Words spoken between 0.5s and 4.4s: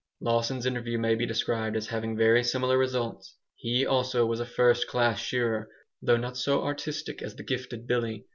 interview may be described as having very similar results. He, also, was